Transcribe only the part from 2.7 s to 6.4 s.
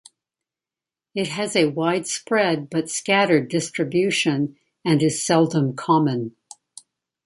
but scattered distribution and is seldom common.